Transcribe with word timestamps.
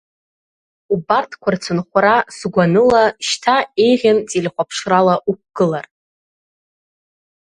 Убарҭқәа 0.93 1.49
рцынхәра, 1.53 2.15
сгәаныла, 2.37 3.03
шьҭа 3.27 3.57
еиӷьын 3.83 4.17
телехәаԥшрала 4.29 5.15
уқәгылар. 5.29 5.85